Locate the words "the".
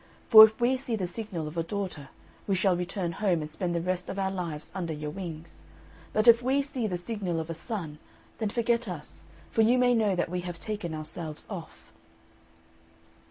0.95-1.05, 3.75-3.81, 6.87-6.97